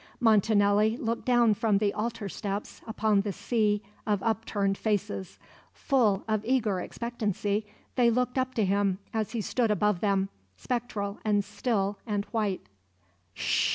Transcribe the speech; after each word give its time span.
Montanelli 0.19 0.97
looked 0.97 1.25
down 1.25 1.53
from 1.53 1.77
the 1.77 1.93
altar 1.93 2.27
steps 2.27 2.81
upon 2.87 3.21
the 3.21 3.31
sea 3.31 3.83
of 4.07 4.23
upturned 4.23 4.75
faces. 4.75 5.37
Full 5.73 6.23
of 6.27 6.43
eager 6.43 6.79
expectancy 6.79 7.67
they 7.95 8.09
looked 8.09 8.39
up 8.39 8.57
at 8.57 8.65
him 8.65 8.97
as 9.13 9.33
he 9.33 9.41
stood 9.41 9.69
above 9.69 9.99
them, 9.99 10.29
spectral 10.57 11.19
and 11.23 11.45
still 11.45 11.99
and 12.07 12.25
white. 12.31 12.61